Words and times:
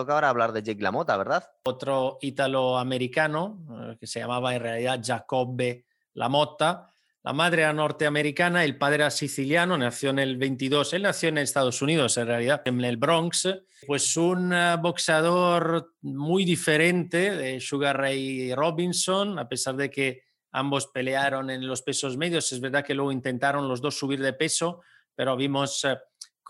toca 0.00 0.14
ahora 0.14 0.30
hablar 0.30 0.52
de 0.52 0.62
Jake 0.62 0.82
LaMotta, 0.82 1.16
¿verdad? 1.18 1.44
Otro 1.64 2.18
ítalo-americano 2.22 3.58
eh, 3.70 3.96
que 4.00 4.06
se 4.06 4.20
llamaba 4.20 4.54
en 4.54 4.62
realidad 4.62 5.00
Jacobe 5.04 5.84
LaMotta. 6.14 6.86
La 7.22 7.34
madre 7.34 7.62
era 7.62 7.74
norteamericana, 7.74 8.64
el 8.64 8.78
padre 8.78 8.96
era 8.96 9.10
siciliano, 9.10 9.76
nació 9.76 10.08
en 10.08 10.20
el 10.20 10.38
22, 10.38 10.94
él 10.94 11.02
nació 11.02 11.28
en 11.28 11.36
Estados 11.36 11.82
Unidos 11.82 12.16
en 12.16 12.28
realidad, 12.28 12.62
en 12.64 12.82
el 12.82 12.96
Bronx, 12.96 13.46
pues 13.86 14.16
un 14.16 14.54
eh, 14.54 14.76
boxeador 14.80 15.92
muy 16.00 16.46
diferente 16.46 17.36
de 17.36 17.60
Sugar 17.60 17.98
Ray 17.98 18.54
Robinson, 18.54 19.38
a 19.38 19.46
pesar 19.46 19.76
de 19.76 19.90
que 19.90 20.22
ambos 20.52 20.86
pelearon 20.86 21.50
en 21.50 21.66
los 21.66 21.82
pesos 21.82 22.16
medios, 22.16 22.50
es 22.52 22.60
verdad 22.60 22.82
que 22.82 22.94
luego 22.94 23.12
intentaron 23.12 23.68
los 23.68 23.82
dos 23.82 23.98
subir 23.98 24.22
de 24.22 24.32
peso, 24.32 24.80
pero 25.14 25.36
vimos 25.36 25.84
eh, 25.84 25.98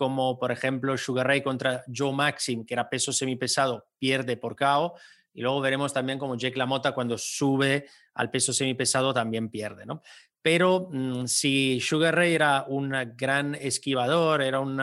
como 0.01 0.39
por 0.39 0.51
ejemplo 0.51 0.97
Sugar 0.97 1.27
Ray 1.27 1.43
contra 1.43 1.83
Joe 1.95 2.11
Maxim, 2.11 2.65
que 2.65 2.73
era 2.73 2.89
peso 2.89 3.13
semipesado, 3.13 3.85
pierde 3.99 4.35
por 4.35 4.55
KO. 4.55 4.95
Y 5.31 5.41
luego 5.41 5.61
veremos 5.61 5.93
también 5.93 6.17
como 6.17 6.35
Jake 6.35 6.57
LaMotta 6.57 6.93
cuando 6.93 7.19
sube 7.19 7.85
al 8.15 8.31
peso 8.31 8.51
semipesado 8.51 9.13
también 9.13 9.49
pierde, 9.49 9.85
¿no? 9.85 10.01
Pero 10.41 10.89
mm, 10.91 11.27
si 11.27 11.79
Sugar 11.79 12.15
Ray 12.15 12.33
era 12.33 12.65
un 12.67 12.95
gran 13.15 13.53
esquivador, 13.53 14.41
era 14.41 14.59
un 14.59 14.81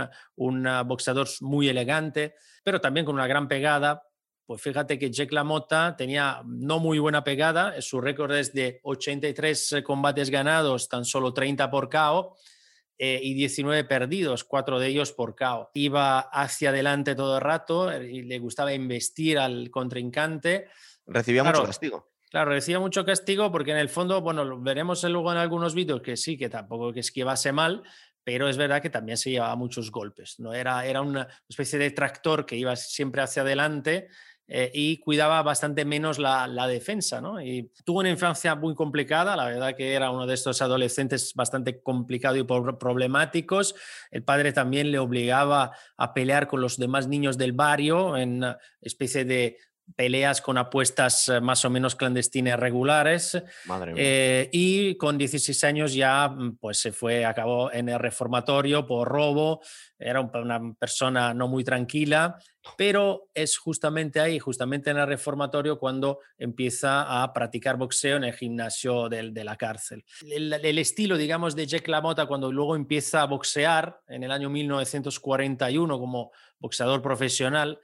boxeador 0.87 1.27
muy 1.41 1.69
elegante, 1.69 2.37
pero 2.63 2.81
también 2.81 3.05
con 3.05 3.17
una 3.17 3.27
gran 3.27 3.49
pegada, 3.49 4.05
pues 4.47 4.63
fíjate 4.63 5.01
que 5.01 5.11
Jake 5.11 5.35
LaMotta 5.35 5.97
tenía 5.97 6.43
no 6.47 6.79
muy 6.79 7.01
buena 7.01 7.25
pegada, 7.25 7.83
su 7.83 8.01
récord 8.01 8.37
es 8.37 8.55
de 8.55 8.79
83 8.85 9.83
combates 9.85 10.31
ganados, 10.31 10.89
tan 10.89 11.05
solo 11.05 11.35
30 11.35 11.69
por 11.73 11.91
KO 11.91 12.37
eh, 13.01 13.21
y 13.23 13.35
19 13.35 13.85
perdidos, 13.85 14.43
cuatro 14.43 14.81
de 14.81 14.89
ellos 14.89 15.13
por 15.13 15.37
KO. 15.37 15.71
Iba 15.75 16.19
hacia 16.19 16.71
adelante 16.71 17.15
todo 17.15 17.37
el 17.37 17.43
rato 17.43 17.93
eh, 17.93 18.11
y 18.11 18.23
le 18.23 18.41
gustaba 18.41 18.73
investir 18.73 19.39
al 19.39 19.71
contrincante. 19.71 20.67
Recibía 21.07 21.45
mucho 21.45 21.65
castigo. 21.65 22.11
Claro, 22.29 22.51
recibía 22.51 22.81
mucho 22.81 23.05
castigo 23.05 23.53
porque 23.53 23.71
en 23.71 23.79
el 23.79 23.89
fondo, 23.89 24.21
bueno, 24.21 24.61
veremos 24.61 25.05
luego 25.05 25.31
en 25.33 25.39
algunos 25.39 25.75
vídeos 25.75 26.03
que 26.03 26.17
sí, 26.17 26.37
que 26.37 26.49
tampoco 26.49 26.93
que 26.93 27.01
esquivase 27.01 27.53
mal, 27.53 27.83
pero 28.25 28.49
es 28.49 28.57
verdad 28.57 28.83
que 28.83 28.91
también 28.91 29.17
se 29.17 29.31
llevaba 29.31 29.55
muchos 29.55 29.91
golpes. 29.91 30.39
¿no? 30.39 30.53
Era, 30.53 30.85
era 30.85 31.01
una 31.01 31.29
especie 31.49 31.79
de 31.79 31.93
tractor 31.93 32.45
que 32.45 32.57
iba 32.57 32.75
siempre 32.77 33.23
hacia 33.23 33.43
adelante 33.43 34.09
eh, 34.51 34.71
y 34.73 34.97
cuidaba 34.97 35.43
bastante 35.43 35.85
menos 35.85 36.19
la, 36.19 36.67
defensa. 36.67 37.21
¿no? 37.21 37.41
Y 37.41 37.71
tuvo 37.85 38.01
una 38.01 38.09
infancia 38.09 38.55
muy 38.55 38.75
complicada, 38.75 39.37
la 39.37 39.45
verdad 39.45 39.77
que 39.77 39.93
era 39.93 40.11
uno 40.11 40.27
de 40.27 40.35
estos 40.35 40.63
adolescentes 40.63 41.35
bastante 41.35 41.83
complicado 41.83 42.37
y 42.37 42.45
problemáticos. 42.45 43.75
El 44.11 44.23
padre 44.23 44.53
también 44.53 44.91
le 44.91 44.99
obligaba 44.99 45.73
a 45.99 46.15
pelear 46.15 46.49
con 46.49 46.63
los 46.63 46.79
demás 46.79 47.09
niños 47.09 47.37
del 47.37 47.53
barrio 47.53 48.17
en 48.17 48.45
especie 48.81 49.27
de 49.27 49.59
peleas 49.97 50.41
con 50.41 50.59
apuestas 50.59 51.29
eh, 51.29 51.41
más 51.41 51.65
o 51.65 51.71
menos 51.71 51.97
clandestinas 51.97 52.59
regulares. 52.59 53.43
Madre 53.67 53.93
eh, 53.97 54.49
y 54.53 54.97
con 54.97 55.19
16 55.19 55.65
años 55.65 55.95
ya 55.95 56.29
mm, 56.29 56.57
pues 56.59 56.79
se 56.79 56.93
fue, 56.93 57.25
acabó 57.25 57.73
en 57.73 57.89
el 57.89 57.99
reformatorio 57.99 58.87
por 58.87 59.09
robo. 59.09 59.61
Era 59.99 60.21
una 60.21 60.75
persona 60.79 61.35
no 61.35 61.49
muy 61.49 61.65
tranquila, 61.65 62.39
pero 62.77 63.31
es 63.35 63.59
justamente 63.59 64.21
ahí, 64.21 64.39
justamente 64.39 64.91
en 64.91 64.99
el 64.99 65.07
reformatorio, 65.07 65.79
cuando 65.79 66.21
empieza 66.39 67.23
a 67.23 67.33
practicar 67.33 67.77
boxeo 67.77 68.17
en 68.17 68.25
el 68.25 68.35
gimnasio 68.35 69.09
de, 69.09 69.31
de 69.31 69.45
la 69.45 69.57
cárcel. 69.57 70.05
El, 70.31 70.53
el, 70.53 70.79
estilo, 70.79 71.17
digamos, 71.17 71.57
de 71.57 71.67
Jack 71.67 71.89
LaMotta, 71.89 72.27
cuando 72.27 72.53
luego 72.53 72.77
empieza 72.77 73.23
a 73.23 73.27
boxear 73.27 74.01
en 74.07 74.23
el 74.23 74.31
año 74.31 74.51
1941 74.51 75.99
como 75.99 76.31
boxeador 76.61 77.03
profesional, 77.03 77.81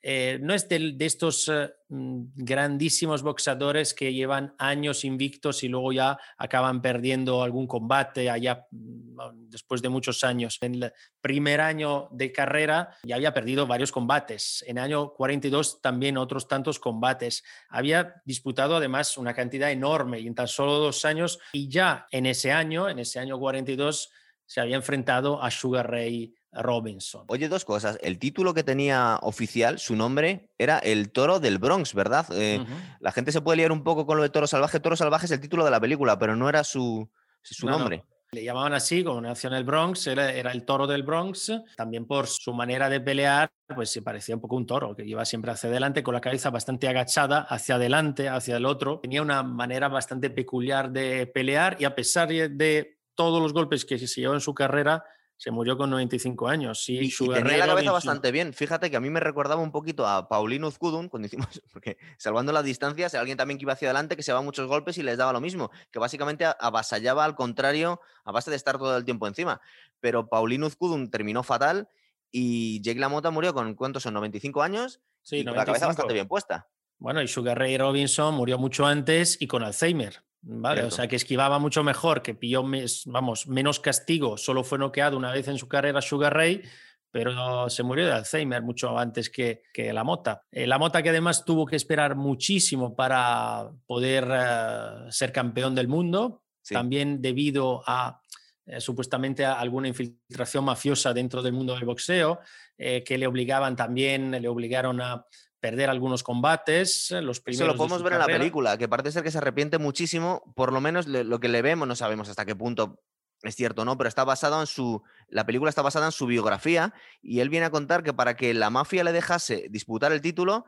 eh, 0.00 0.38
no 0.40 0.54
es 0.54 0.68
de, 0.68 0.96
estos 1.00 1.48
eh, 1.48 1.70
mm, 1.88 2.26
grandísimos 2.36 3.22
boxeadores 3.22 3.94
que 3.94 4.12
llevan 4.12 4.54
años 4.56 5.04
invictos 5.04 5.64
y 5.64 5.68
luego 5.68 5.92
ya 5.92 6.18
acaban 6.36 6.80
perdiendo 6.80 7.42
algún 7.42 7.66
combate 7.66 8.30
allá 8.30 8.66
mm, 8.70 9.48
después 9.48 9.82
de 9.82 9.88
muchos 9.88 10.22
años. 10.22 10.58
En 10.60 10.76
el 10.76 10.92
primer 11.20 11.60
año 11.60 12.08
de 12.12 12.30
carrera 12.30 12.96
ya 13.02 13.16
había 13.16 13.34
perdido 13.34 13.66
varios 13.66 13.90
combates. 13.90 14.64
En 14.68 14.78
el 14.78 14.84
año 14.84 15.12
42 15.14 15.82
también 15.82 16.16
otros 16.16 16.46
tantos 16.46 16.78
combates. 16.78 17.42
Había 17.68 18.22
disputado 18.24 18.76
además 18.76 19.18
una 19.18 19.34
cantidad 19.34 19.72
enorme 19.72 20.20
y 20.20 20.28
en 20.28 20.34
tan 20.34 20.48
solo 20.48 20.78
dos 20.78 21.04
años 21.04 21.40
y 21.52 21.68
ya 21.68 22.06
en 22.12 22.26
ese 22.26 22.52
año, 22.52 22.88
en 22.88 23.00
ese 23.00 23.18
año 23.18 23.38
42, 23.38 24.10
se 24.46 24.60
había 24.60 24.76
enfrentado 24.76 25.42
a 25.42 25.50
Sugar 25.50 25.90
Ray 25.90 26.34
Robinson. 26.52 27.24
Oye, 27.28 27.48
dos 27.48 27.64
cosas. 27.64 27.98
El 28.02 28.18
título 28.18 28.54
que 28.54 28.64
tenía 28.64 29.18
oficial, 29.22 29.78
su 29.78 29.96
nombre, 29.96 30.50
era 30.58 30.78
El 30.78 31.10
Toro 31.10 31.40
del 31.40 31.58
Bronx, 31.58 31.94
¿verdad? 31.94 32.26
Eh, 32.32 32.64
la 33.00 33.12
gente 33.12 33.32
se 33.32 33.40
puede 33.40 33.58
liar 33.58 33.72
un 33.72 33.84
poco 33.84 34.06
con 34.06 34.16
lo 34.16 34.22
de 34.22 34.30
Toro 34.30 34.46
Salvaje. 34.46 34.80
Toro 34.80 34.96
Salvaje 34.96 35.26
es 35.26 35.32
el 35.32 35.40
título 35.40 35.64
de 35.64 35.70
la 35.70 35.80
película, 35.80 36.18
pero 36.18 36.36
no 36.36 36.48
era 36.48 36.64
su, 36.64 37.10
su 37.42 37.66
nombre. 37.66 38.04
Le 38.30 38.44
llamaban 38.44 38.74
así, 38.74 39.02
como 39.02 39.22
nació 39.22 39.48
en 39.48 39.56
el 39.56 39.64
Bronx, 39.64 40.06
era, 40.06 40.30
era, 40.30 40.52
el 40.52 40.66
toro 40.66 40.86
del 40.86 41.02
Bronx, 41.02 41.50
también 41.78 42.06
por 42.06 42.26
su 42.26 42.52
manera 42.52 42.90
de 42.90 43.00
pelear, 43.00 43.50
pues 43.74 43.90
se 43.90 44.02
parecía 44.02 44.34
un 44.34 44.40
poco 44.42 44.56
un 44.56 44.66
toro, 44.66 44.94
que 44.94 45.02
iba 45.02 45.24
siempre 45.24 45.50
hacia 45.50 45.70
adelante, 45.70 46.02
con 46.02 46.12
la 46.12 46.20
cabeza 46.20 46.50
bastante 46.50 46.88
agachada, 46.88 47.40
hacia 47.40 47.76
adelante, 47.76 48.28
hacia 48.28 48.58
el 48.58 48.66
otro. 48.66 49.00
Tenía 49.00 49.22
una 49.22 49.42
manera 49.42 49.88
bastante 49.88 50.28
peculiar 50.28 50.90
de 50.90 51.26
pelear 51.26 51.78
y 51.80 51.86
a 51.86 51.94
pesar 51.94 52.28
de 52.28 52.98
todos 53.14 53.40
los 53.40 53.54
golpes 53.54 53.86
que 53.86 53.98
se 53.98 54.20
llevó 54.20 54.34
en 54.34 54.40
su 54.42 54.52
carrera, 54.52 55.02
se 55.38 55.52
murió 55.52 55.78
con 55.78 55.88
95 55.88 56.48
años. 56.48 56.82
Sí, 56.82 56.98
y, 57.00 57.28
tenía 57.32 57.58
la 57.58 57.66
cabeza 57.68 57.92
bastante 57.92 58.32
bien. 58.32 58.52
Fíjate 58.52 58.90
que 58.90 58.96
a 58.96 59.00
mí 59.00 59.08
me 59.08 59.20
recordaba 59.20 59.62
un 59.62 59.70
poquito 59.70 60.04
a 60.04 60.28
Paulino 60.28 60.66
Uzkudun, 60.66 61.08
cuando 61.08 61.26
hicimos, 61.26 61.46
porque 61.72 61.96
salvando 62.18 62.52
las 62.52 62.64
distancias, 62.64 63.14
alguien 63.14 63.38
también 63.38 63.56
que 63.56 63.62
iba 63.62 63.72
hacia 63.72 63.88
adelante, 63.88 64.16
que 64.16 64.24
se 64.24 64.32
daba 64.32 64.42
muchos 64.42 64.66
golpes 64.66 64.98
y 64.98 65.04
les 65.04 65.16
daba 65.16 65.32
lo 65.32 65.40
mismo, 65.40 65.70
que 65.92 66.00
básicamente 66.00 66.44
avasallaba 66.58 67.24
al 67.24 67.36
contrario 67.36 68.00
a 68.24 68.32
base 68.32 68.50
de 68.50 68.56
estar 68.56 68.78
todo 68.78 68.96
el 68.96 69.04
tiempo 69.04 69.28
encima. 69.28 69.60
Pero 70.00 70.28
Paulino 70.28 70.66
Uzkudun 70.66 71.08
terminó 71.08 71.44
fatal 71.44 71.88
y 72.32 72.82
Jake 72.82 72.98
LaMotta 72.98 73.30
murió 73.30 73.54
con, 73.54 73.74
¿cuántos 73.74 74.02
son? 74.02 74.16
¿95 74.16 74.64
años? 74.64 75.00
Sí, 75.22 75.36
y 75.36 75.44
con 75.44 75.54
la 75.54 75.64
cabeza 75.64 75.86
bastante 75.86 76.14
bien 76.14 76.26
puesta. 76.26 76.68
Bueno, 76.98 77.22
y 77.22 77.28
Sugar 77.28 77.56
Ray 77.56 77.78
Robinson 77.78 78.34
murió 78.34 78.58
mucho 78.58 78.84
antes 78.84 79.40
y 79.40 79.46
con 79.46 79.62
Alzheimer. 79.62 80.24
Vale, 80.40 80.84
o 80.84 80.90
sea 80.90 81.08
que 81.08 81.16
esquivaba 81.16 81.58
mucho 81.58 81.82
mejor, 81.82 82.22
que 82.22 82.34
pilló 82.34 82.64
vamos, 83.06 83.48
menos 83.48 83.80
castigo, 83.80 84.36
solo 84.36 84.62
fue 84.62 84.78
noqueado 84.78 85.16
una 85.16 85.32
vez 85.32 85.48
en 85.48 85.58
su 85.58 85.68
carrera 85.68 86.00
Sugar 86.00 86.34
Ray, 86.34 86.62
pero 87.10 87.68
se 87.70 87.82
murió 87.82 88.06
de 88.06 88.12
Alzheimer 88.12 88.62
mucho 88.62 88.98
antes 88.98 89.30
que, 89.30 89.62
que 89.72 89.92
la 89.92 90.04
Mota. 90.04 90.42
Eh, 90.52 90.66
la 90.66 90.78
Mota 90.78 91.02
que 91.02 91.08
además 91.08 91.44
tuvo 91.44 91.66
que 91.66 91.76
esperar 91.76 92.16
muchísimo 92.16 92.94
para 92.94 93.70
poder 93.86 94.28
eh, 94.30 95.10
ser 95.10 95.32
campeón 95.32 95.74
del 95.74 95.88
mundo, 95.88 96.44
también 96.68 97.22
debido 97.22 97.82
a 97.86 98.20
eh, 98.66 98.80
supuestamente 98.80 99.44
a 99.44 99.54
alguna 99.54 99.88
infiltración 99.88 100.64
mafiosa 100.64 101.14
dentro 101.14 101.42
del 101.42 101.54
mundo 101.54 101.74
del 101.74 101.86
boxeo, 101.86 102.40
que 102.76 103.18
le 103.18 103.26
obligaban 103.26 103.74
también, 103.74 104.30
le 104.30 104.46
obligaron 104.46 105.00
a 105.00 105.26
perder 105.60 105.90
algunos 105.90 106.22
combates, 106.22 107.10
eh, 107.10 107.20
los 107.20 107.40
primeros. 107.40 107.60
Eso 107.60 107.72
lo 107.72 107.76
podemos 107.76 108.02
ver 108.02 108.14
en 108.14 108.18
la 108.20 108.26
película, 108.26 108.78
que 108.78 108.88
parece 108.88 109.12
ser 109.12 109.22
que 109.22 109.30
se 109.30 109.38
arrepiente 109.38 109.78
muchísimo, 109.78 110.42
por 110.54 110.72
lo 110.72 110.80
menos 110.80 111.06
lo 111.06 111.40
que 111.40 111.48
le 111.48 111.62
vemos, 111.62 111.88
no 111.88 111.96
sabemos 111.96 112.28
hasta 112.28 112.44
qué 112.44 112.54
punto 112.54 113.00
es 113.42 113.54
cierto, 113.54 113.84
¿no? 113.84 113.96
Pero 113.96 114.08
está 114.08 114.24
basado 114.24 114.60
en 114.60 114.66
su. 114.66 115.02
La 115.28 115.46
película 115.46 115.68
está 115.68 115.82
basada 115.82 116.06
en 116.06 116.12
su 116.12 116.26
biografía 116.26 116.92
y 117.22 117.40
él 117.40 117.48
viene 117.48 117.66
a 117.66 117.70
contar 117.70 118.02
que 118.02 118.12
para 118.12 118.36
que 118.36 118.52
la 118.54 118.70
mafia 118.70 119.04
le 119.04 119.12
dejase 119.12 119.68
disputar 119.70 120.12
el 120.12 120.20
título, 120.20 120.64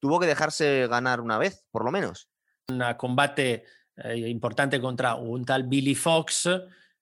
tuvo 0.00 0.20
que 0.20 0.26
dejarse 0.26 0.86
ganar 0.88 1.20
una 1.20 1.38
vez, 1.38 1.64
por 1.70 1.84
lo 1.84 1.90
menos. 1.90 2.28
Un 2.68 2.82
combate 2.98 3.64
eh, 3.96 4.16
importante 4.28 4.80
contra 4.80 5.14
un 5.14 5.44
tal 5.44 5.64
Billy 5.64 5.94
Fox 5.94 6.48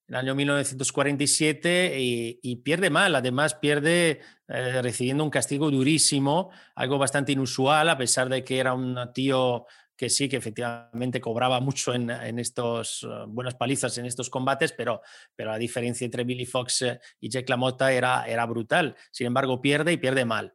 el 0.08 0.14
año 0.14 0.34
1947 0.34 1.96
y, 1.98 2.56
pierde 2.56 2.88
mal, 2.88 3.14
además 3.14 3.54
pierde 3.54 4.20
eh, 4.48 4.82
recibiendo 4.82 5.22
un 5.22 5.30
castigo 5.30 5.70
durísimo, 5.70 6.50
algo 6.74 6.98
bastante 6.98 7.32
inusual, 7.32 7.88
a 7.90 7.98
pesar 7.98 8.28
de 8.28 8.42
que 8.42 8.58
era 8.58 8.72
un 8.72 8.96
tío 9.12 9.66
que 9.98 10.08
sí, 10.08 10.28
que 10.28 10.36
efectivamente 10.36 11.20
cobraba 11.20 11.60
mucho 11.60 11.92
en, 11.92 12.38
estos 12.38 13.02
eh, 13.02 13.24
buenas 13.28 13.56
palizas 13.56 13.98
en 13.98 14.06
estos 14.06 14.30
combates, 14.30 14.72
pero, 14.72 15.02
pero 15.36 15.50
la 15.50 15.58
diferencia 15.58 16.04
entre 16.06 16.24
Billy 16.24 16.46
Fox 16.46 16.82
eh, 16.82 17.00
y 17.20 17.28
Jack 17.28 17.48
LaMotta 17.50 17.92
era, 17.92 18.24
era 18.26 18.46
brutal. 18.46 18.96
Sin 19.10 19.26
embargo, 19.26 19.60
pierde 19.60 19.92
y 19.92 19.98
pierde 19.98 20.24
mal. 20.24 20.54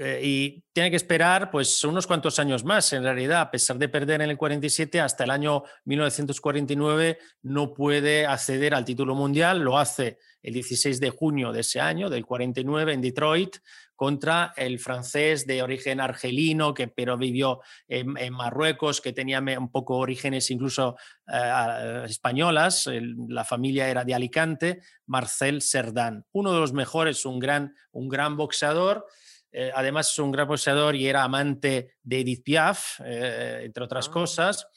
Eh, 0.00 0.20
y 0.22 0.64
tiene 0.72 0.90
que 0.90 0.96
esperar 0.96 1.50
pues 1.50 1.82
unos 1.82 2.06
cuantos 2.06 2.38
años 2.38 2.62
más. 2.62 2.92
En 2.92 3.02
realidad, 3.02 3.40
a 3.40 3.50
pesar 3.50 3.78
de 3.78 3.88
perder 3.88 4.22
en 4.22 4.30
el 4.30 4.36
47, 4.36 5.00
hasta 5.00 5.24
el 5.24 5.30
año 5.30 5.64
1949 5.86 7.18
no 7.42 7.74
puede 7.74 8.24
acceder 8.24 8.74
al 8.74 8.84
título 8.84 9.16
mundial. 9.16 9.58
Lo 9.58 9.76
hace 9.76 10.20
el 10.40 10.54
16 10.54 11.00
de 11.00 11.10
junio 11.10 11.50
de 11.50 11.62
ese 11.62 11.80
año, 11.80 12.08
del 12.08 12.24
49, 12.24 12.92
en 12.92 13.00
Detroit, 13.00 13.56
contra 13.96 14.52
el 14.56 14.78
francés 14.78 15.48
de 15.48 15.64
origen 15.64 16.00
argelino, 16.00 16.74
que 16.74 16.86
pero 16.86 17.18
vivió 17.18 17.60
en, 17.88 18.32
Marruecos, 18.32 19.00
que 19.00 19.12
tenía 19.12 19.40
un 19.40 19.72
poco 19.72 19.96
orígenes 19.96 20.48
incluso 20.52 20.96
eh, 21.26 22.04
españolas. 22.06 22.88
la 23.28 23.44
familia 23.44 23.88
era 23.88 24.04
de 24.04 24.14
Alicante, 24.14 24.80
Marcel 25.06 25.60
Serdán. 25.60 26.24
Uno 26.30 26.52
de 26.52 26.60
los 26.60 26.72
mejores, 26.72 27.26
un 27.26 27.40
gran, 27.40 27.74
un 27.90 28.08
gran 28.08 28.36
boxeador 28.36 29.04
eh, 29.52 29.70
además 29.74 30.10
es 30.10 30.18
un 30.18 30.30
gran 30.32 30.46
boxeador 30.48 30.94
y 30.96 31.06
era 31.08 31.22
amante 31.24 31.94
de 32.02 32.20
Edith 32.20 32.42
Piaf, 32.44 33.00
eh, 33.04 33.62
entre 33.64 33.84
otras 33.84 34.08
Ah. 34.08 34.12
cosas, 34.12 34.68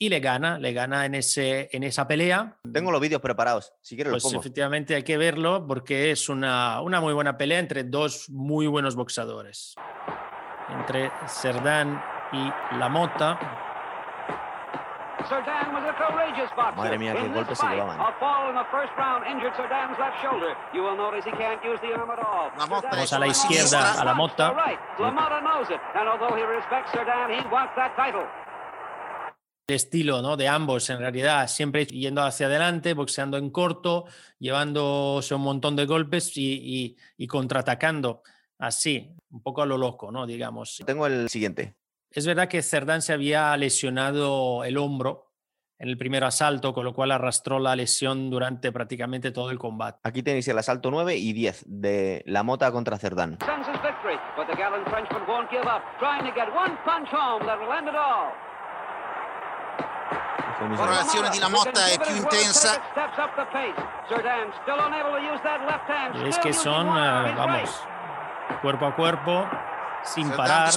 y 0.00 0.08
le 0.08 0.20
gana, 0.20 0.58
le 0.58 0.72
gana 0.72 1.06
en, 1.06 1.14
ese, 1.16 1.68
en 1.72 1.82
esa 1.82 2.06
pelea. 2.06 2.56
Tengo 2.72 2.92
los 2.92 3.00
vídeos 3.00 3.20
preparados. 3.20 3.72
Si 3.80 3.96
quieres 3.96 4.12
Pues 4.12 4.22
los 4.22 4.32
pongo. 4.32 4.40
efectivamente 4.42 4.94
hay 4.94 5.02
que 5.02 5.16
verlo 5.16 5.66
porque 5.66 6.10
es 6.12 6.28
una, 6.28 6.80
una 6.82 7.00
muy 7.00 7.12
buena 7.14 7.36
pelea 7.36 7.58
entre 7.58 7.82
dos 7.84 8.30
muy 8.30 8.66
buenos 8.68 8.94
boxeadores. 8.94 9.74
Entre 10.68 11.10
Cerdán 11.26 12.00
y 12.32 12.76
La 12.78 12.88
Mota. 12.88 13.67
Madre 16.76 16.98
mía, 16.98 17.14
qué 17.14 17.28
golpes 17.28 17.58
se 17.58 17.64
fight, 17.66 17.74
llevaban. 17.76 18.00
A 18.00 18.12
fall 18.18 18.50
in 18.50 18.54
the 18.56 18.64
first 18.70 18.92
round 18.96 19.26
injured 19.26 19.54
Cerdan's 19.56 19.98
left 19.98 20.16
shoulder. 20.22 20.54
You 20.72 20.82
will 20.82 20.96
notice 20.96 21.24
he 21.24 21.32
can't 21.36 21.62
use 21.64 21.80
the 21.80 21.92
arm 21.94 22.10
at 22.10 22.18
all. 22.18 22.50
La 22.58 22.66
Motta 22.66 22.90
Cerdan 22.90 23.02
es 23.02 23.10
Vamos 23.10 23.12
a 23.12 23.18
la 23.18 23.26
izquierda, 23.26 24.00
a 24.00 24.04
la 24.04 24.14
Mota. 24.14 24.50
Right. 24.52 24.78
La 24.98 25.10
Motta 25.10 25.40
knows 25.40 25.68
it. 25.70 25.80
And 25.94 26.08
although 26.08 26.34
he 26.36 26.44
respects 26.44 26.90
Cerdan, 26.92 27.30
he 27.30 27.40
wants 27.52 27.74
that 27.76 27.94
title. 27.96 28.24
El 29.68 29.74
estilo 29.76 30.22
¿no? 30.22 30.36
de 30.38 30.48
ambos, 30.48 30.88
en 30.88 30.98
realidad, 30.98 31.46
siempre 31.46 31.84
yendo 31.84 32.22
hacia 32.22 32.46
adelante, 32.46 32.94
boxeando 32.94 33.36
en 33.36 33.50
corto, 33.50 34.06
llevándose 34.38 35.34
un 35.34 35.42
montón 35.42 35.76
de 35.76 35.84
golpes 35.84 36.34
y, 36.38 36.54
y- 36.54 36.96
y 37.18 37.26
contraatacando 37.26 38.22
así, 38.58 39.14
un 39.30 39.42
poco 39.42 39.60
a 39.60 39.66
lo 39.66 39.76
loco, 39.76 40.10
¿no? 40.10 40.26
Digamos. 40.26 40.82
Tengo 40.86 41.06
el 41.06 41.28
siguiente. 41.28 41.74
Es 42.10 42.26
verdad 42.26 42.48
que 42.48 42.62
Cerdán 42.62 43.02
se 43.02 43.12
había 43.12 43.56
lesionado 43.56 44.64
el 44.64 44.78
hombro 44.78 45.26
en 45.78 45.88
el 45.88 45.96
primer 45.98 46.24
asalto, 46.24 46.72
con 46.72 46.84
lo 46.84 46.92
cual 46.92 47.12
arrastró 47.12 47.58
la 47.58 47.76
lesión 47.76 48.30
durante 48.30 48.72
prácticamente 48.72 49.30
todo 49.30 49.50
el 49.50 49.58
combate. 49.58 50.00
Aquí 50.02 50.22
tenéis 50.22 50.48
el 50.48 50.58
asalto 50.58 50.90
9 50.90 51.14
y 51.16 51.32
10 51.32 51.64
de 51.68 52.22
la 52.26 52.42
mota 52.42 52.72
contra 52.72 52.98
Cerdán. 52.98 53.38
Sends 53.44 53.68
his 53.68 53.80
victory, 53.82 54.16
but 54.36 54.46
the 54.48 54.56
gallant 54.56 54.88
Frenchman 54.88 55.22
won't 55.28 55.48
give 55.50 55.62
up, 55.62 55.82
trying 56.00 56.24
to 56.24 56.32
get 56.34 56.48
one 56.56 56.76
punch 56.84 57.08
home 57.12 57.44
that 57.46 57.58
will 57.60 57.72
end 57.72 57.88
it 57.88 57.94
all. 57.94 58.32
Fue 60.58 60.66
muy 60.66 60.76
Ora 60.76 60.86
bueno. 60.86 61.00
l'azione 61.02 61.28
di 61.30 61.38
La 61.38 61.48
Motta 61.48 61.86
è 61.86 61.96
più 62.00 62.16
intensa. 62.16 62.82
Steps 62.90 63.18
up 63.18 63.34
the 63.36 63.46
pace. 63.52 63.80
Cerdan 64.08 64.50
still 64.62 64.80
unable 64.80 65.12
to 65.14 65.22
use 65.22 65.40
that 65.44 65.60
left 65.64 65.86
hand. 65.88 66.16
Y 66.24 66.28
es 66.28 66.38
que 66.40 66.52
son, 66.52 66.88
eh, 66.88 67.34
vamos, 67.36 67.70
cuerpo 68.60 68.86
a 68.86 68.96
cuerpo, 68.96 69.46
sin 70.04 70.30
parar. 70.30 70.70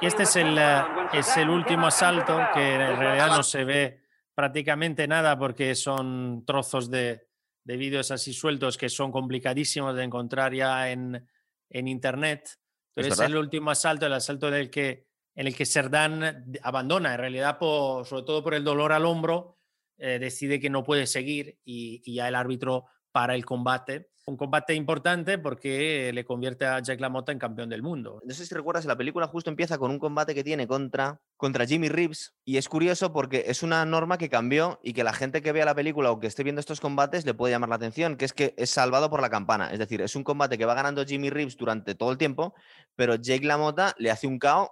Y 0.00 0.06
este 0.06 0.24
es 0.24 0.36
el, 0.36 0.56
eh, 0.58 0.82
es 1.12 1.36
el 1.36 1.48
último 1.50 1.86
asalto 1.86 2.38
que 2.54 2.74
en 2.74 2.88
This 2.90 2.98
realidad 2.98 3.28
no 3.28 3.42
se 3.42 3.64
ve 3.64 4.02
prácticamente 4.34 5.08
nada 5.08 5.38
porque 5.38 5.74
son 5.74 6.44
trozos 6.44 6.90
de, 6.90 7.26
de 7.64 7.76
vídeos 7.76 8.10
así 8.10 8.32
sueltos 8.32 8.76
que 8.76 8.88
son 8.88 9.10
complicadísimos 9.10 9.94
de 9.96 10.04
encontrar 10.04 10.52
ya 10.52 10.90
en, 10.90 11.26
en 11.70 11.88
internet. 11.88 12.58
Pero 12.94 13.08
es, 13.08 13.16
verdad. 13.18 13.32
el 13.32 13.38
último 13.38 13.70
asalto, 13.70 14.06
el 14.06 14.12
asalto 14.12 14.48
en 14.48 14.54
el 14.54 14.70
que, 14.70 15.06
en 15.34 15.46
el 15.46 15.54
que 15.54 15.66
Cerdán 15.66 16.44
d- 16.46 16.60
abandona, 16.62 17.12
en 17.12 17.18
realidad, 17.20 17.58
por, 17.58 18.06
sobre 18.06 18.22
todo 18.22 18.42
por 18.42 18.54
el 18.54 18.64
dolor 18.64 18.92
al 18.92 19.04
hombro, 19.04 19.58
eh, 19.98 20.18
decide 20.18 20.60
que 20.60 20.70
no 20.70 20.82
puede 20.82 21.06
seguir 21.06 21.58
y, 21.64 22.02
y 22.04 22.14
ya 22.16 22.28
el 22.28 22.34
árbitro 22.34 22.86
para 23.16 23.34
el 23.34 23.46
combate. 23.46 24.10
Un 24.26 24.36
combate 24.36 24.74
importante 24.74 25.38
porque 25.38 26.10
le 26.12 26.22
convierte 26.26 26.66
a 26.66 26.80
Jack 26.80 27.00
LaMotta 27.00 27.32
en 27.32 27.38
campeón 27.38 27.70
del 27.70 27.82
mundo. 27.82 28.20
No 28.26 28.34
sé 28.34 28.44
si 28.44 28.54
recuerdas, 28.54 28.84
la 28.84 28.94
película 28.94 29.26
justo 29.26 29.48
empieza 29.48 29.78
con 29.78 29.90
un 29.90 29.98
combate 29.98 30.34
que 30.34 30.44
tiene 30.44 30.66
contra, 30.66 31.18
contra 31.38 31.64
Jimmy 31.64 31.88
Reeves. 31.88 32.34
Y 32.44 32.58
es 32.58 32.68
curioso 32.68 33.14
porque 33.14 33.44
es 33.46 33.62
una 33.62 33.86
norma 33.86 34.18
que 34.18 34.28
cambió 34.28 34.80
y 34.82 34.92
que 34.92 35.02
la 35.02 35.14
gente 35.14 35.40
que 35.40 35.52
vea 35.52 35.64
la 35.64 35.74
película 35.74 36.10
o 36.10 36.20
que 36.20 36.26
esté 36.26 36.42
viendo 36.42 36.60
estos 36.60 36.78
combates 36.78 37.24
le 37.24 37.32
puede 37.32 37.54
llamar 37.54 37.70
la 37.70 37.76
atención, 37.76 38.16
que 38.16 38.26
es 38.26 38.34
que 38.34 38.52
es 38.58 38.68
salvado 38.68 39.08
por 39.08 39.22
la 39.22 39.30
campana. 39.30 39.70
Es 39.70 39.78
decir, 39.78 40.02
es 40.02 40.14
un 40.14 40.22
combate 40.22 40.58
que 40.58 40.66
va 40.66 40.74
ganando 40.74 41.06
Jimmy 41.06 41.30
Reeves 41.30 41.56
durante 41.56 41.94
todo 41.94 42.12
el 42.12 42.18
tiempo, 42.18 42.52
pero 42.96 43.14
Jake 43.14 43.46
LaMotta 43.46 43.94
le 43.96 44.10
hace 44.10 44.26
un 44.26 44.38
KO 44.38 44.70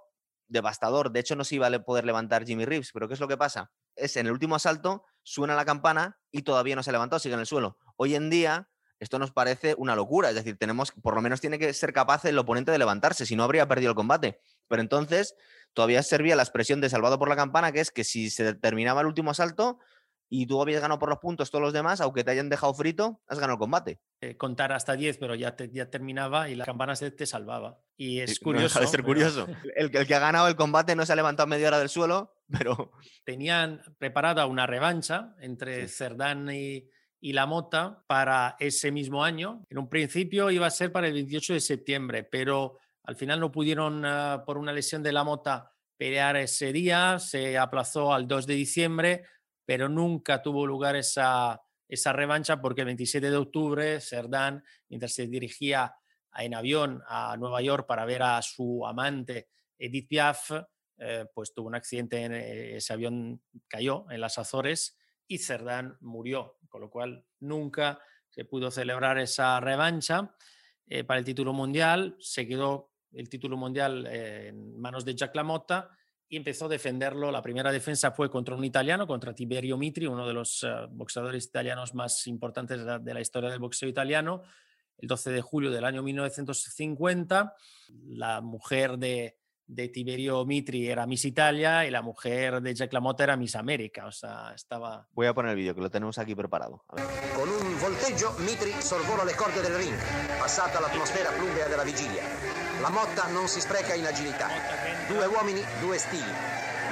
devastador. 0.55 1.13
De 1.13 1.21
hecho, 1.21 1.37
no 1.37 1.45
se 1.45 1.57
iba 1.57 1.67
a 1.67 1.79
poder 1.81 2.07
levantar 2.07 2.47
Jimmy 2.47 2.65
Reeves. 2.65 2.91
Pero 2.95 3.07
¿qué 3.09 3.15
es 3.15 3.21
lo 3.21 3.29
que 3.29 3.37
pasa? 3.37 3.71
Es 3.95 4.17
en 4.17 4.27
el 4.27 4.33
último 4.33 4.55
asalto, 4.55 5.05
suena 5.23 5.55
la 5.55 5.67
campana 5.67 6.19
y 6.31 6.43
todavía 6.43 6.75
no 6.77 6.83
se 6.83 6.91
ha 6.91 6.93
levantado, 6.93 7.21
sigue 7.21 7.35
en 7.35 7.41
el 7.41 7.47
suelo. 7.47 7.77
Hoy 7.97 8.15
en 8.15 8.31
día 8.31 8.71
esto 9.01 9.19
nos 9.19 9.33
parece 9.33 9.75
una 9.77 9.95
locura. 9.97 10.31
Es 10.31 10.35
decir, 10.35 10.57
tenemos, 10.57 10.93
por 10.93 11.15
lo 11.15 11.21
menos 11.21 11.41
tiene 11.41 11.59
que 11.59 11.73
ser 11.75 11.93
capaz 11.93 12.25
el 12.25 12.39
oponente 12.39 12.73
de 12.73 12.79
levantarse, 12.79 13.27
si 13.27 13.37
no 13.37 13.45
habría 13.45 13.69
perdido 13.69 13.91
el 13.91 13.97
combate. 13.97 14.41
Pero 14.69 14.81
entonces 14.81 15.35
todavía 15.75 16.03
servía 16.03 16.37
la 16.37 16.43
expresión 16.43 16.81
de 16.81 16.89
salvado 16.89 17.19
por 17.19 17.29
la 17.29 17.37
campana, 17.37 17.73
que 17.73 17.81
es 17.81 17.91
que 17.91 18.05
si 18.05 18.31
se 18.31 18.55
terminaba 18.55 19.03
el 19.03 19.07
último 19.07 19.31
asalto 19.31 19.79
y 20.43 20.47
tú 20.47 20.61
habías 20.61 20.81
ganado 20.81 20.99
por 20.99 21.09
los 21.09 21.19
puntos 21.19 21.51
todos 21.51 21.63
los 21.63 21.73
demás, 21.73 22.01
aunque 22.01 22.25
te 22.25 22.31
hayan 22.33 22.49
dejado 22.49 22.75
frito, 22.75 23.21
has 23.29 23.39
ganado 23.39 23.55
el 23.55 23.59
combate. 23.61 24.01
eh, 24.21 24.37
contar 24.37 24.73
hasta 24.73 24.97
10, 24.97 25.19
pero 25.19 25.35
ya, 25.35 25.55
te- 25.55 25.71
ya 25.71 25.91
terminaba 25.91 26.49
y 26.49 26.55
la 26.55 26.65
campana 26.65 26.97
se 26.97 27.11
te 27.11 27.27
salvaba. 27.27 27.79
Y 27.97 28.21
es 28.21 28.31
Sí, 28.31 28.37
no 28.41 28.45
curioso. 28.45 28.65
deja 28.69 28.81
de 28.81 28.87
ser 28.87 29.01
pero 29.01 29.07
curioso. 29.07 29.47
El, 29.77 29.91
que- 29.91 29.99
el 29.99 30.07
que 30.07 30.15
ha 30.15 30.19
ganado 30.19 30.49
el 30.49 30.57
combate 30.57 30.97
no 30.97 31.05
se 31.07 31.13
ha 31.13 31.17
levantado 31.17 31.47
media 31.47 31.69
hora 31.69 31.79
del 31.79 31.89
suelo, 31.89 32.35
pero 32.49 32.93
Tenían 33.25 33.81
preparada 33.99 34.47
una 34.47 34.67
revancha 34.67 35.35
entre 35.41 35.89
Sí. 35.89 35.95
Cerdán 35.97 36.51
y, 36.51 36.89
y 37.21 37.33
La 37.33 37.47
Mota 37.47 38.03
para 38.07 38.57
ese 38.59 38.91
mismo 38.91 39.23
año. 39.25 39.65
En 39.71 39.79
un 39.79 39.89
principio 39.89 40.51
iba 40.51 40.67
a 40.67 40.71
ser 40.71 40.91
para 40.93 41.07
el 41.07 41.13
28 41.15 41.55
de 41.55 41.61
septiembre, 41.61 42.25
pero 42.25 42.79
al 43.05 43.17
final 43.17 43.41
no 43.41 43.51
pudieron, 43.53 44.05
ah, 44.05 44.43
por 44.47 44.57
una 44.59 44.73
lesión 44.73 45.03
de 45.03 45.13
La 45.13 45.25
Mota, 45.25 45.71
pelear 45.97 46.37
ese 46.37 46.73
día. 46.73 47.19
Se 47.19 47.57
aplazó 47.59 48.13
al 48.13 48.27
2 48.27 48.47
de 48.47 48.55
diciembre, 48.55 49.25
pero 49.65 49.89
nunca 49.89 50.43
tuvo 50.43 50.67
lugar 50.67 50.97
esa, 50.97 51.61
esa 51.89 52.13
revancha 52.13 52.61
porque 52.61 52.83
el 52.83 52.87
27 52.87 53.31
de 53.31 53.37
octubre 53.37 54.01
Cerdán, 54.01 54.65
mientras 54.89 55.13
se 55.13 55.27
dirigía 55.27 55.95
en 56.37 56.55
avión 56.55 57.03
a 57.07 57.37
Nueva 57.37 57.63
York 57.63 57.87
para 57.87 58.05
ver 58.05 58.23
a 58.23 58.43
su 58.43 58.87
amante 58.87 59.49
Edith 59.79 60.09
Piaf, 60.09 60.51
eh, 60.99 61.27
pues 61.35 61.53
tuvo 61.53 61.69
un 61.69 61.75
accidente, 61.75 62.23
en, 62.23 62.33
eh, 62.33 62.77
ese 62.77 62.93
avión 62.93 63.43
cayó 63.69 64.07
en 64.11 64.21
las 64.21 64.39
Azores 64.39 64.97
y 65.27 65.39
Cerdán 65.39 65.97
murió, 66.01 66.59
con 66.69 66.81
lo 66.81 66.91
cual 66.91 67.25
nunca 67.41 68.01
se 68.29 68.45
pudo 68.45 68.71
celebrar 68.71 69.19
esa 69.19 69.61
revancha 69.61 70.35
eh, 70.87 71.05
para 71.05 71.19
el 71.19 71.25
título 71.25 71.53
mundial. 71.53 72.17
Se 72.19 72.47
quedó 72.47 72.93
el 73.13 73.29
título 73.29 73.57
mundial 73.57 74.07
eh, 74.07 74.49
en 74.49 74.81
manos 74.81 75.05
de 75.05 75.15
Jack 75.15 75.35
LaMotta 75.37 75.91
y 76.35 76.37
empezó 76.37 76.67
a 76.67 76.69
defenderlo. 76.69 77.31
La 77.31 77.41
primera 77.41 77.71
defensa 77.71 78.11
fue 78.11 78.29
contra 78.29 78.57
un 78.57 78.65
italiano, 78.65 79.07
contra 79.07 79.33
Tiberio 79.33 79.79
Mitri, 79.79 80.07
uno 80.07 80.27
de 80.27 80.35
los 80.35 80.65
eh, 80.65 80.69
boxeadores 80.91 81.45
italianos 81.45 81.95
más 81.95 82.27
importantes 82.27 82.77
de 82.77 82.85
la, 82.85 82.99
de 82.99 83.15
la 83.15 83.21
historia 83.21 83.51
del 83.51 83.61
boxeo 83.61 83.89
italiano. 83.89 84.43
El 84.99 85.07
12 85.07 85.31
de 85.31 85.41
julio 85.41 85.71
del 85.71 85.85
año 85.85 86.03
1950, 86.03 87.55
la 88.09 88.41
mujer 88.41 88.99
de, 88.99 89.39
de 89.67 89.89
Tiberio 89.89 90.45
Mitri 90.45 90.89
era 90.89 91.07
Miss 91.07 91.25
Italia 91.25 91.87
y 91.87 91.91
la 91.91 92.03
mujer 92.03 92.61
de 92.61 92.75
Jack 92.75 92.93
LaMotta 92.93 93.23
era 93.23 93.37
Miss 93.37 93.55
América. 93.55 94.07
O 94.07 94.13
sea, 94.13 94.53
estaba 94.57 95.09
voy 95.13 95.29
a 95.29 95.35
poner 95.35 95.53
el 95.53 95.57
vídeo 95.57 95.75
que 95.75 95.83
lo 95.83 95.91
tenemos 95.91 96.19
aquí 96.19 96.35
preparado. 96.35 96.85
A 96.89 96.97
ver. 96.97 97.05
Con 97.37 97.49
un 97.49 97.81
volteggio 97.81 98.33
Mitri 98.41 98.73
sorvola 98.81 99.25
le 99.25 99.35
corde 99.35 99.63
del 99.63 99.77
ring, 99.77 99.95
passata 100.39 100.81
l'atmosfera 100.81 101.31
plumbea 101.31 101.69
della 101.69 101.85
vigilia. 101.85 102.23
La 102.81 102.91
Motta 102.91 103.29
non 103.31 103.47
si 103.47 103.61
spreca 103.61 103.95
in 103.95 104.05
agilità. 104.05 104.49
Due 105.07 105.27
uomini, 105.27 105.65
due 105.81 105.99
stili. 105.99 106.33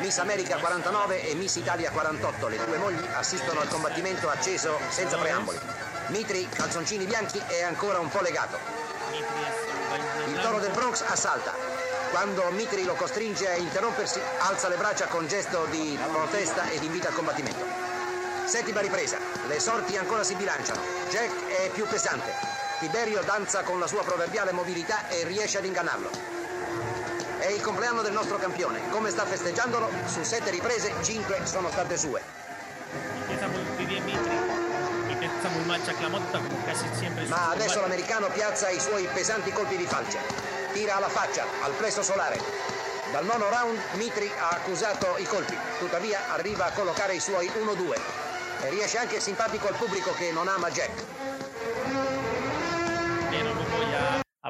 Miss 0.01 0.19
America 0.19 0.59
49 0.59 1.31
e 1.31 1.35
Miss 1.35 1.57
Italia 1.57 1.91
48, 1.91 2.49
le 2.49 2.63
due 2.65 2.77
mogli 2.77 3.03
assistono 3.15 3.61
al 3.61 3.69
combattimento 3.69 4.29
acceso 4.29 4.79
senza 4.91 5.17
preamboli. 5.17 5.59
Mitri, 6.09 6.47
calzoncini 6.49 7.07
bianchi, 7.07 7.41
è 7.47 7.63
ancora 7.63 8.01
un 8.01 8.11
po' 8.11 8.21
legato. 8.21 8.59
Il 10.27 10.39
toro 10.41 10.59
del 10.59 10.73
Bronx 10.73 11.03
assalta. 11.07 11.55
Quando 12.11 12.51
Mitri 12.51 12.85
lo 12.85 12.95
costringe 12.95 13.49
a 13.49 13.57
interrompersi, 13.57 14.21
alza 14.41 14.69
le 14.69 14.77
braccia 14.77 15.07
con 15.07 15.27
gesto 15.27 15.65
di 15.71 15.99
protesta 16.11 16.69
ed 16.69 16.83
invita 16.83 17.09
al 17.09 17.15
combattimento. 17.15 17.65
Settima 18.45 18.81
ripresa, 18.81 19.17
le 19.47 19.59
sorti 19.59 19.97
ancora 19.97 20.23
si 20.23 20.35
bilanciano. 20.35 20.83
Jack 21.09 21.47
è 21.47 21.71
più 21.71 21.87
pesante. 21.87 22.31
Tiberio 22.81 23.23
danza 23.23 23.63
con 23.63 23.79
la 23.79 23.87
sua 23.87 24.03
proverbiale 24.03 24.53
mobilità 24.53 25.09
e 25.09 25.25
riesce 25.25 25.57
ad 25.57 25.65
ingannarlo. 25.65 26.42
È 27.43 27.49
il 27.49 27.61
compleanno 27.61 28.03
del 28.03 28.13
nostro 28.13 28.37
campione. 28.37 28.89
Come 28.91 29.11
sta 29.11 29.27
festeggiandolo? 29.27 29.91
Su 30.07 30.23
sette 30.23 30.51
riprese, 30.51 30.93
cinque 31.03 31.45
sono 31.45 31.73
state 31.73 31.99
sue. 31.99 32.23
Ma 37.27 37.51
adesso 37.51 37.81
l'americano 37.81 38.29
piazza 38.29 38.69
i 38.69 38.79
suoi 38.79 39.09
pesanti 39.13 39.51
colpi 39.51 39.77
di 39.77 39.87
falce. 39.87 40.21
Tira 40.73 40.95
alla 40.95 41.09
faccia, 41.09 41.45
al 41.63 41.73
plesso 41.73 42.05
solare. 42.05 42.39
Dal 43.11 43.25
nono 43.25 43.51
round 43.51 43.77
Mitri 43.95 44.31
ha 44.39 44.51
accusato 44.51 45.17
i 45.19 45.25
colpi, 45.25 45.59
tuttavia 45.81 46.21
arriva 46.29 46.67
a 46.67 46.71
collocare 46.71 47.17
i 47.17 47.21
suoi 47.21 47.49
1-2 47.49 48.01
e 48.63 48.71
riesce 48.71 48.99
anche 48.99 49.19
simpatico 49.19 49.67
al 49.67 49.75
pubblico 49.75 50.13
che 50.13 50.31
non 50.31 50.47
ama 50.47 50.71
Jack. 50.71 51.22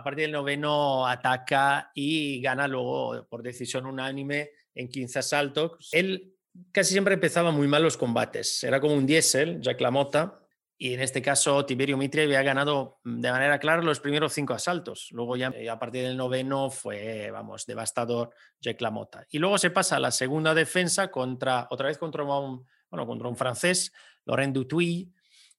A 0.02 0.04
partir 0.04 0.24
del 0.24 0.32
noveno 0.32 1.06
ataca 1.06 1.92
y 1.94 2.40
gana 2.40 2.66
luego 2.66 3.24
por 3.30 3.40
decisión 3.40 3.86
unánime 3.86 4.50
en 4.74 4.88
15 4.88 5.20
asaltos. 5.20 5.90
Él 5.92 6.34
casi 6.72 6.90
siempre 6.90 7.14
empezaba 7.14 7.52
muy 7.52 7.68
mal 7.68 7.84
los 7.84 7.96
combates, 7.96 8.64
era 8.64 8.80
como 8.80 8.94
un 8.94 9.06
diésel, 9.06 9.60
Jack 9.60 9.80
LaMotta, 9.80 10.40
Y 10.76 10.94
en 10.94 11.00
este 11.00 11.22
caso, 11.22 11.64
Tiberio 11.64 11.96
Mitre 11.96 12.24
había 12.24 12.42
ganado 12.42 12.98
mm, 13.04 13.20
de 13.20 13.30
manera 13.30 13.60
clara 13.60 13.80
los 13.80 14.00
primeros 14.00 14.32
cinco 14.32 14.54
asaltos. 14.54 15.06
Luego 15.12 15.36
ya 15.36 15.52
eh, 15.54 15.70
a 15.70 15.78
partir 15.78 16.02
del 16.02 16.16
noveno 16.16 16.68
fue, 16.68 17.30
vamos, 17.30 17.64
devastador 17.64 18.30
Jack 18.60 18.80
LaMotta. 18.80 19.24
Y 19.30 19.38
luego 19.38 19.56
se 19.58 19.70
pasa 19.70 19.96
a 19.96 20.00
la 20.00 20.10
segunda 20.10 20.52
defensa 20.52 21.12
contra, 21.12 21.68
otra 21.70 21.86
vez 21.86 21.98
contra 21.98 22.24
un, 22.24 22.66
bueno, 22.90 23.06
contra 23.06 23.28
un 23.28 23.36
francés, 23.36 23.92
Laurent 24.24 24.52
Dutuy, 24.52 25.12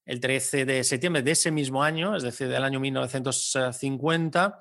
el 0.06 0.20
13 0.20 0.66
de 0.66 0.84
septiembre 0.84 1.22
de 1.22 1.32
ese 1.32 1.52
mismo 1.52 1.84
año, 1.84 2.16
es 2.16 2.24
decir, 2.24 2.48
del 2.48 2.64
año 2.64 2.80
1950, 2.80 4.60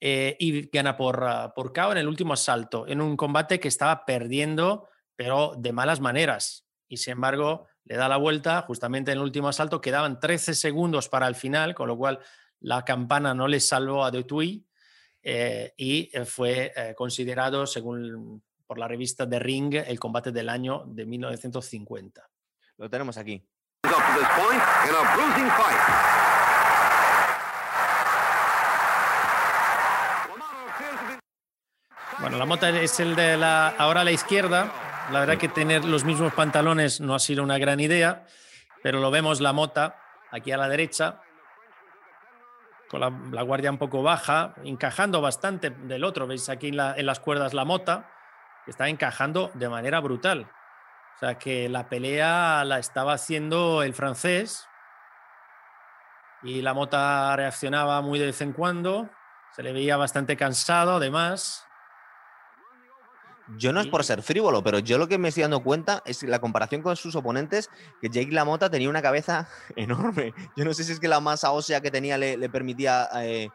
eh, 0.00 0.36
y 0.38 0.68
gana 0.68 0.96
por, 0.96 1.24
ah, 1.24 1.52
por 1.54 1.72
KO 1.72 1.92
en 1.92 1.98
el 1.98 2.08
último 2.08 2.32
asalto, 2.32 2.86
en 2.86 3.00
un 3.00 3.16
combate 3.16 3.60
que 3.60 3.68
estaba 3.68 4.04
perdiendo, 4.04 4.88
pero 5.16 5.54
de 5.56 5.72
malas 5.72 6.00
maneras. 6.00 6.66
Y 6.88 6.98
sin 6.98 7.12
embargo, 7.12 7.66
le 7.84 7.96
da 7.96 8.08
la 8.08 8.16
vuelta 8.16 8.62
justamente 8.62 9.12
en 9.12 9.18
el 9.18 9.24
último 9.24 9.48
asalto, 9.48 9.80
quedaban 9.80 10.20
13 10.20 10.54
segundos 10.54 11.08
para 11.08 11.28
el 11.28 11.34
final, 11.34 11.74
con 11.74 11.88
lo 11.88 11.96
cual 11.96 12.18
la 12.60 12.84
campana 12.84 13.34
no 13.34 13.48
le 13.48 13.60
salvó 13.60 14.04
a 14.04 14.10
Dutuy 14.10 14.66
eh, 15.22 15.72
y 15.76 16.10
eh, 16.12 16.24
fue 16.24 16.72
considerado, 16.96 17.66
según 17.66 18.42
por 18.66 18.78
la 18.78 18.88
revista 18.88 19.28
The 19.28 19.38
Ring, 19.38 19.74
el 19.74 20.00
combate 20.00 20.32
del 20.32 20.48
año 20.48 20.84
de 20.86 21.06
1950. 21.06 22.28
Lo 22.76 22.90
tenemos 22.90 23.16
aquí. 23.16 23.46
Bueno, 32.20 32.38
la 32.38 32.46
mota 32.46 32.70
es 32.70 33.00
el 33.00 33.16
de 33.16 33.36
la 33.36 33.68
ahora 33.68 34.00
a 34.00 34.04
la 34.04 34.12
izquierda. 34.12 34.72
La 35.12 35.20
verdad 35.20 35.36
que 35.36 35.48
tener 35.48 35.84
los 35.84 36.04
mismos 36.04 36.32
pantalones 36.32 37.00
no 37.00 37.14
ha 37.14 37.18
sido 37.18 37.42
una 37.42 37.58
gran 37.58 37.80
idea, 37.80 38.24
pero 38.82 39.00
lo 39.00 39.10
vemos 39.10 39.42
la 39.42 39.52
mota 39.52 40.00
aquí 40.30 40.50
a 40.50 40.56
la 40.56 40.68
derecha, 40.68 41.20
con 42.88 43.00
la, 43.00 43.42
guardia 43.42 43.70
un 43.70 43.76
poco 43.76 44.02
baja, 44.02 44.54
encajando 44.64 45.20
bastante 45.20 45.68
del 45.68 46.04
otro. 46.04 46.26
Veis 46.26 46.48
aquí 46.48 46.68
en, 46.68 46.80
en 46.80 47.04
las 47.04 47.20
cuerdas 47.20 47.52
la 47.52 47.66
mota, 47.66 48.10
que 48.64 48.70
está 48.70 48.88
encajando 48.88 49.50
de 49.52 49.68
manera 49.68 50.00
brutal. 50.00 50.50
O 51.16 51.18
sea 51.18 51.38
que 51.38 51.68
la 51.68 51.88
pelea 51.88 52.64
la 52.64 52.78
estaba 52.78 53.12
haciendo 53.12 53.82
el 53.82 53.94
francés 53.94 54.66
y 56.42 56.60
la 56.60 56.74
mota 56.74 57.34
reaccionaba 57.36 58.02
muy 58.02 58.18
de 58.18 58.26
vez 58.26 58.40
en 58.40 58.52
cuando. 58.52 59.08
Se 59.54 59.62
le 59.62 59.72
veía 59.72 59.96
bastante 59.96 60.36
cansado, 60.36 60.96
además. 60.96 61.64
Yo 63.56 63.72
no 63.72 63.80
es 63.80 63.86
por 63.86 64.02
ser 64.04 64.22
frívolo, 64.22 64.62
pero 64.64 64.78
yo 64.80 64.98
lo 64.98 65.06
que 65.06 65.18
me 65.18 65.28
estoy 65.28 65.42
dando 65.42 65.62
cuenta 65.62 66.02
es 66.04 66.22
la 66.24 66.40
comparación 66.40 66.82
con 66.82 66.96
sus 66.96 67.14
oponentes, 67.14 67.70
que 68.00 68.08
Jake 68.08 68.32
LaMotta 68.32 68.70
tenía 68.70 68.90
una 68.90 69.02
cabeza 69.02 69.48
enorme. 69.76 70.34
Yo 70.56 70.64
no 70.64 70.74
sé 70.74 70.82
si 70.82 70.92
es 70.92 71.00
que 71.00 71.08
la 71.08 71.20
masa 71.20 71.52
ósea 71.52 71.80
que 71.80 71.90
tenía 71.90 72.18
le, 72.18 72.48
permitía 72.48 73.08
eh, 73.22 73.48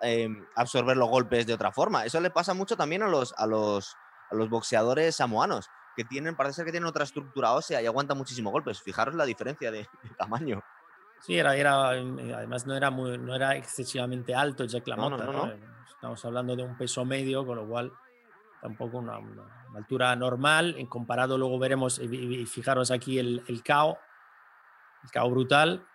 em, 0.00 0.44
absorber 0.56 0.96
los 0.96 1.08
golpes 1.08 1.46
de 1.46 1.54
otra 1.54 1.70
forma. 1.70 2.04
Eso 2.04 2.20
le 2.20 2.30
pasa 2.30 2.52
mucho 2.52 2.76
también 2.76 3.02
a 3.02 3.08
los, 3.08 3.32
a 3.36 3.46
los, 3.46 3.96
a 4.30 4.34
los 4.34 4.50
boxeadores 4.50 5.14
samoanos 5.14 5.70
que 6.00 6.08
tienen, 6.08 6.34
parece 6.34 6.56
ser 6.56 6.64
que 6.64 6.70
tienen 6.70 6.88
otra 6.88 7.04
estructura 7.04 7.52
ósea 7.52 7.82
y 7.82 7.86
aguantan 7.86 8.16
muchísimos 8.16 8.52
golpes. 8.52 8.80
Fijaros 8.80 9.14
la 9.14 9.26
diferencia 9.26 9.70
de, 9.72 9.86
tamaño. 10.16 10.62
Sí, 11.20 11.36
era, 11.36 11.54
era, 11.54 11.90
además 11.90 12.66
no 12.66 12.74
era, 12.74 12.90
muy, 12.90 13.18
no 13.18 13.34
era 13.34 13.54
excesivamente 13.54 14.34
alto 14.34 14.64
Jack 14.64 14.86
LaMotta. 14.88 15.26
No, 15.26 15.52
Estamos 15.86 16.24
hablando 16.24 16.56
de 16.56 16.62
un 16.62 16.78
peso 16.78 17.04
medio, 17.04 17.44
con 17.44 17.56
lo 17.56 17.68
cual 17.68 17.92
tampoco 18.62 18.96
una, 18.96 19.18
una, 19.18 19.44
altura 19.76 20.16
normal. 20.16 20.74
En 20.78 20.86
comparado, 20.86 21.36
luego 21.36 21.58
veremos, 21.58 21.98
y, 21.98 22.46
fijaros 22.46 22.90
aquí 22.90 23.18
el, 23.18 23.44
el 23.46 23.62
KO, 23.62 23.98
el 25.04 25.10
KO 25.10 25.30
brutal, 25.30 25.86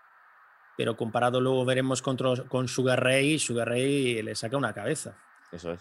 pero 0.77 0.95
comparado 0.95 1.41
luego 1.41 1.65
veremos 1.65 2.03
contra, 2.03 2.43
con 2.47 2.67
Sugar 2.67 3.03
Ray, 3.03 3.39
Sugar 3.39 3.67
Ray 3.67 4.21
le 4.21 4.35
saca 4.35 4.57
una 4.57 4.73
cabeza. 4.73 5.17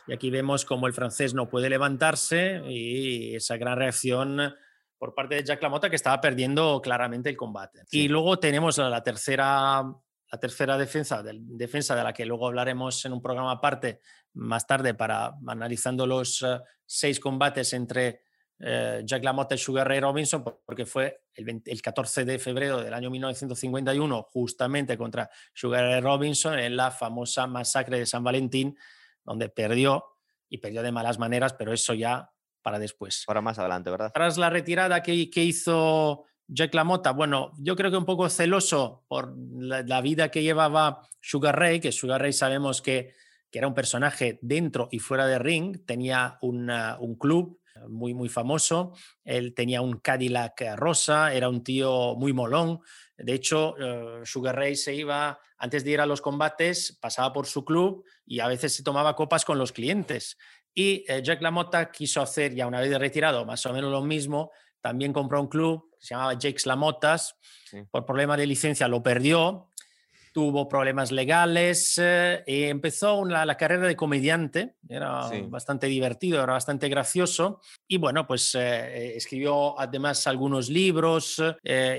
Y 0.06 0.12
aquí 0.12 0.30
vemos 0.30 0.64
como 0.64 0.86
el 0.86 0.92
francés 0.92 1.34
no 1.34 1.48
puede 1.48 1.68
levantarse 1.68 2.62
y 2.66 3.34
esa 3.34 3.56
gran 3.56 3.78
reacción 3.78 4.54
por 4.98 5.14
parte 5.14 5.34
de 5.34 5.44
Jack 5.44 5.62
Lamotta 5.62 5.90
que 5.90 5.96
estaba 5.96 6.20
perdiendo 6.20 6.80
claramente 6.80 7.28
el 7.28 7.36
combate. 7.36 7.82
Y 7.90 8.08
luego 8.08 8.38
tenemos 8.38 8.78
la 8.78 9.02
tercera, 9.02 9.82
la 9.82 10.40
tercera 10.40 10.78
defensa, 10.78 11.22
de, 11.22 11.38
defensa 11.40 11.94
de 11.94 12.04
la 12.04 12.12
que 12.12 12.24
luego 12.24 12.46
hablaremos 12.46 13.04
en 13.04 13.12
un 13.12 13.20
programa 13.20 13.52
aparte 13.52 14.00
más 14.34 14.66
tarde 14.66 14.94
para 14.94 15.34
analizando 15.46 16.06
los 16.06 16.42
eh, 16.42 16.58
seis 16.86 17.20
combates 17.20 17.72
entre 17.72 18.22
eh, 18.60 19.02
Jack 19.04 19.24
LaMotta 19.24 19.56
y 19.56 19.58
Sugar 19.58 19.86
Ray 19.86 20.00
Robinson, 20.00 20.42
porque 20.64 20.86
fue 20.86 21.24
el, 21.34 21.62
el, 21.64 21.82
14 21.82 22.24
de 22.24 22.38
febrero 22.38 22.80
del 22.80 22.94
año 22.94 23.10
1951, 23.10 24.22
justamente 24.30 24.96
contra 24.96 25.28
Sugar 25.52 25.84
Ray 25.84 26.00
Robinson 26.00 26.58
en 26.58 26.76
la 26.76 26.90
famosa 26.90 27.46
masacre 27.46 27.98
de 27.98 28.06
San 28.06 28.24
Valentín, 28.24 28.76
donde 29.24 29.48
perdió 29.48 30.04
y 30.48 30.58
perdió 30.58 30.82
de 30.82 30.92
malas 30.92 31.18
maneras, 31.18 31.54
pero 31.54 31.72
eso 31.72 31.94
ya 31.94 32.30
para 32.62 32.78
después. 32.78 33.24
Para 33.26 33.40
más 33.40 33.58
adelante, 33.58 33.90
¿verdad? 33.90 34.10
Tras 34.14 34.38
la 34.38 34.50
retirada 34.50 35.02
que, 35.02 35.12
hizo 35.12 36.24
Jack 36.46 36.74
LaMotta, 36.74 37.12
bueno, 37.12 37.52
yo 37.58 37.76
creo 37.76 37.90
que 37.90 37.96
un 37.96 38.04
poco 38.04 38.28
celoso 38.28 39.04
por 39.08 39.34
la, 39.36 40.00
vida 40.00 40.30
que 40.30 40.42
llevaba 40.42 41.06
Sugar 41.20 41.58
Ray, 41.58 41.80
que 41.80 41.92
Sugar 41.92 42.20
Ray 42.20 42.32
sabemos 42.32 42.80
que, 42.82 43.14
que, 43.50 43.58
era 43.58 43.68
un 43.68 43.74
personaje 43.74 44.38
dentro 44.42 44.88
y 44.90 44.98
fuera 44.98 45.26
de 45.26 45.38
ring, 45.38 45.84
tenía 45.84 46.38
un 46.40 47.16
club 47.18 47.60
muy, 47.88 48.14
muy 48.14 48.28
famoso, 48.28 48.92
él 49.24 49.54
tenía 49.54 49.80
un 49.80 49.98
Cadillac 49.98 50.62
rosa, 50.76 51.32
era 51.32 51.48
un 51.48 51.62
tío 51.62 52.14
muy 52.16 52.32
molón, 52.32 52.80
de 53.16 53.32
hecho, 53.32 53.76
eh, 53.78 54.22
Sugar 54.24 54.56
Ray 54.56 54.74
se 54.74 54.94
iba, 54.94 55.38
antes 55.58 55.84
de 55.84 55.90
ir 55.92 56.00
a 56.00 56.06
los 56.06 56.20
combates, 56.20 56.98
pasaba 57.00 57.32
por 57.32 57.46
su 57.46 57.64
club 57.64 58.04
y 58.26 58.40
a 58.40 58.48
veces 58.48 58.74
se 58.74 58.82
tomaba 58.82 59.14
copas 59.14 59.44
con 59.44 59.58
los 59.58 59.72
clientes. 59.72 60.36
Y 60.74 61.04
eh, 61.06 61.22
Jack 61.22 61.40
LaMotta 61.40 61.90
quiso 61.92 62.20
hacer, 62.20 62.54
ya 62.54 62.66
una 62.66 62.80
vez 62.80 62.96
retirado, 62.98 63.44
más 63.44 63.64
o 63.66 63.72
menos 63.72 63.90
lo 63.90 64.02
mismo. 64.02 64.50
También 64.80 65.12
compró 65.12 65.40
un 65.40 65.48
club 65.48 65.90
que 65.98 66.06
se 66.06 66.14
llamaba 66.14 66.32
Jake's 66.32 66.66
LaMottas. 66.66 67.36
Por 67.90 68.04
problema 68.04 68.36
de 68.36 68.46
licencia 68.46 68.88
lo 68.88 69.02
perdió 69.02 69.70
tuvo 70.34 70.66
problemas 70.68 71.12
legales 71.12 71.94
eh, 71.96 72.42
y 72.44 72.64
empezó 72.64 73.24
la 73.24 73.56
carrera 73.56 73.86
de 73.86 73.94
comediante. 73.94 74.74
Era 74.88 75.30
bastante 75.48 75.86
divertido, 75.86 76.42
era 76.42 76.54
bastante 76.54 76.88
gracioso. 76.88 77.60
Y 77.86 77.98
bueno, 77.98 78.26
pues 78.26 78.52
eh, 78.56 78.58
eh, 78.60 79.12
escribió 79.16 79.78
además 79.78 80.26
algunos 80.26 80.68
libros 80.68 81.40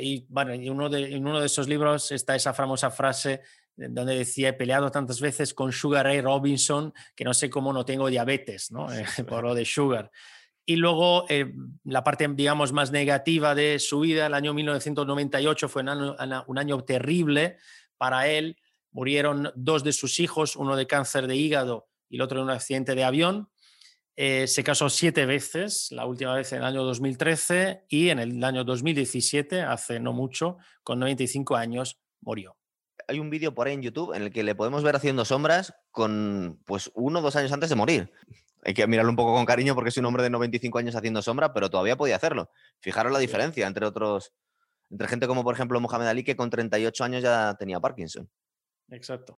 y 0.01 0.25
bueno, 0.27 0.53
y 0.53 0.69
uno 0.69 0.89
de, 0.89 1.15
en 1.15 1.25
uno 1.25 1.39
de 1.39 1.45
esos 1.45 1.69
libros 1.69 2.11
está 2.11 2.35
esa 2.35 2.53
famosa 2.53 2.91
frase 2.91 3.41
donde 3.77 4.17
decía, 4.17 4.49
he 4.49 4.53
peleado 4.53 4.91
tantas 4.91 5.21
veces 5.21 5.53
con 5.53 5.71
Sugar 5.71 6.05
Ray 6.05 6.19
Robinson 6.19 6.93
que 7.15 7.23
no 7.23 7.33
sé 7.33 7.49
cómo 7.49 7.71
no 7.71 7.85
tengo 7.85 8.09
diabetes, 8.09 8.69
¿no? 8.69 8.87
por 9.27 9.45
lo 9.45 9.55
de 9.55 9.63
Sugar. 9.63 10.11
Y 10.65 10.75
luego 10.75 11.25
la 11.83 12.03
parte, 12.03 12.27
digamos, 12.27 12.73
más 12.73 12.91
negativa 12.91 13.55
de 13.55 13.79
su 13.79 13.99
vida, 14.01 14.25
el 14.25 14.33
año 14.33 14.53
1998 14.53 15.69
fue 15.69 15.83
un 15.83 16.57
año 16.57 16.83
terrible 16.83 17.57
para 17.97 18.27
él. 18.27 18.57
Murieron 18.91 19.51
dos 19.55 19.83
de 19.83 19.93
sus 19.93 20.19
hijos, 20.19 20.55
uno 20.55 20.75
de 20.75 20.87
cáncer 20.87 21.27
de 21.27 21.35
hígado 21.35 21.87
y 22.09 22.15
el 22.15 22.21
otro 22.21 22.39
en 22.39 22.45
un 22.45 22.51
accidente 22.51 22.95
de 22.95 23.03
avión. 23.03 23.49
Eh, 24.17 24.47
se 24.47 24.63
casó 24.63 24.89
siete 24.89 25.25
veces, 25.25 25.89
la 25.91 26.05
última 26.05 26.33
vez 26.35 26.51
en 26.53 26.59
el 26.59 26.65
año 26.65 26.83
2013 26.83 27.85
y 27.89 28.09
en 28.09 28.19
el 28.19 28.41
año 28.43 28.63
2017, 28.63 29.61
hace 29.61 29.99
no 29.99 30.13
mucho, 30.13 30.57
con 30.83 30.99
95 30.99 31.55
años, 31.57 31.99
murió. 32.21 32.55
Hay 33.07 33.19
un 33.19 33.29
vídeo 33.29 33.53
por 33.53 33.67
ahí 33.67 33.73
en 33.73 33.81
YouTube 33.81 34.13
en 34.13 34.23
el 34.23 34.31
que 34.31 34.43
le 34.43 34.55
podemos 34.55 34.83
ver 34.83 34.95
haciendo 34.95 35.25
sombras 35.25 35.73
con 35.91 36.61
pues 36.65 36.91
uno 36.95 37.19
o 37.19 37.21
dos 37.21 37.35
años 37.35 37.51
antes 37.51 37.69
de 37.69 37.75
morir. 37.75 38.11
Hay 38.63 38.73
que 38.73 38.87
mirarlo 38.87 39.11
un 39.11 39.15
poco 39.15 39.33
con 39.33 39.45
cariño 39.45 39.75
porque 39.75 39.89
es 39.89 39.97
un 39.97 40.05
hombre 40.05 40.23
de 40.23 40.29
95 40.29 40.79
años 40.79 40.95
haciendo 40.95 41.21
sombra, 41.21 41.53
pero 41.53 41.69
todavía 41.69 41.97
podía 41.97 42.15
hacerlo. 42.15 42.49
Fijaros 42.79 43.11
la 43.11 43.19
diferencia 43.19 43.67
entre 43.67 43.85
otros, 43.85 44.33
entre 44.89 45.07
gente 45.07 45.27
como, 45.27 45.43
por 45.43 45.53
ejemplo, 45.53 45.79
Mohamed 45.79 46.07
Ali, 46.07 46.23
que 46.23 46.35
con 46.35 46.49
38 46.49 47.03
años 47.03 47.23
ya 47.23 47.55
tenía 47.57 47.79
Parkinson. 47.79 48.29
Exacto. 48.89 49.33